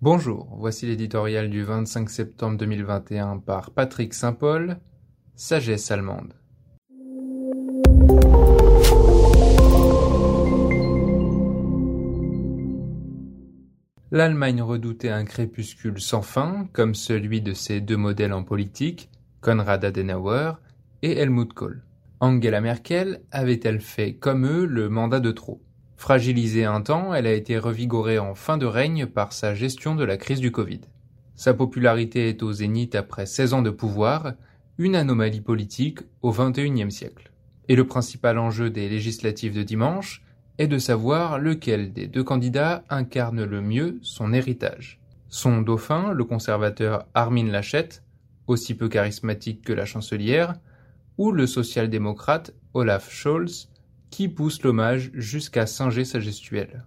[0.00, 4.78] Bonjour, voici l'éditorial du 25 septembre 2021 par Patrick Saint-Paul,
[5.34, 6.34] Sagesse allemande.
[14.12, 19.10] L'Allemagne redoutait un crépuscule sans fin, comme celui de ses deux modèles en politique,
[19.40, 20.52] Konrad Adenauer
[21.02, 21.82] et Helmut Kohl.
[22.20, 25.60] Angela Merkel avait-elle fait, comme eux, le mandat de trop?
[25.98, 30.04] Fragilisée un temps, elle a été revigorée en fin de règne par sa gestion de
[30.04, 30.82] la crise du Covid.
[31.34, 34.34] Sa popularité est au zénith après 16 ans de pouvoir,
[34.78, 37.32] une anomalie politique au XXIe siècle.
[37.68, 40.22] Et le principal enjeu des législatives de dimanche
[40.58, 45.00] est de savoir lequel des deux candidats incarne le mieux son héritage.
[45.28, 47.88] Son dauphin, le conservateur Armin Laschet,
[48.46, 50.54] aussi peu charismatique que la chancelière,
[51.18, 53.68] ou le social-démocrate Olaf Scholz,
[54.10, 56.84] qui pousse l'hommage jusqu'à singer sa gestuelle.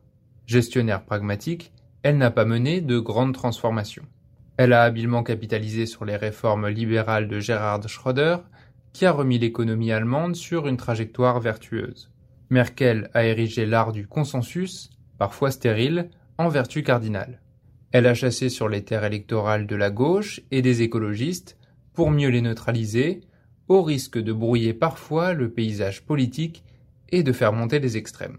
[0.48, 1.72] Gestionnaire pragmatique,
[2.04, 4.06] elle n'a pas mené de grandes transformations.
[4.58, 8.38] Elle a habilement capitalisé sur les réformes libérales de Gerhard Schröder,
[8.94, 12.12] qui a remis l'économie allemande sur une trajectoire vertueuse.
[12.50, 17.42] Merkel a érigé l'art du consensus, parfois stérile, en vertu cardinale.
[17.92, 21.58] Elle a chassé sur les terres électorales de la gauche et des écologistes
[21.94, 23.22] pour mieux les neutraliser,
[23.68, 26.64] au risque de brouiller parfois le paysage politique
[27.12, 28.38] et de faire monter les extrêmes.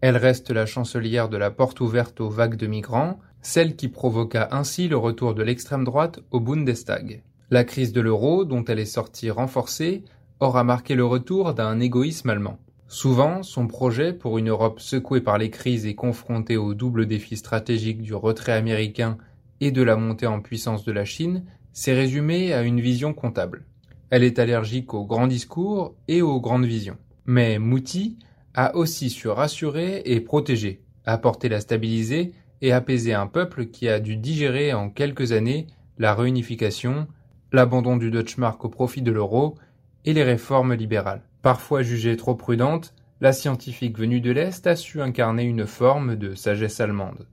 [0.00, 4.48] Elle reste la chancelière de la porte ouverte aux vagues de migrants, celle qui provoqua
[4.52, 7.22] ainsi le retour de l'extrême droite au Bundestag.
[7.50, 10.02] La crise de l'euro, dont elle est sortie renforcée,
[10.40, 12.58] aura marqué le retour d'un égoïsme allemand.
[12.88, 17.36] Souvent, son projet pour une Europe secouée par les crises et confrontée au double défi
[17.36, 19.18] stratégique du retrait américain
[19.60, 23.64] et de la montée en puissance de la Chine s'est résumé à une vision comptable.
[24.10, 26.98] Elle est allergique aux grands discours et aux grandes visions.
[27.26, 28.18] Mais Mouti
[28.54, 34.00] a aussi su rassurer et protéger, apporter la stabiliser et apaiser un peuple qui a
[34.00, 35.66] dû digérer en quelques années
[35.98, 37.06] la réunification,
[37.52, 39.56] l'abandon du Deutschmark au profit de l'euro
[40.04, 41.22] et les réformes libérales.
[41.42, 46.34] Parfois jugée trop prudente, la scientifique venue de l'Est a su incarner une forme de
[46.34, 47.26] sagesse allemande.